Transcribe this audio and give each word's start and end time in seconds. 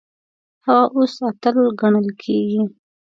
هغه 0.67 0.85
اوس 0.95 1.13
اتل 1.29 1.57
ګڼل 1.79 2.07
کیږي. 2.21 2.61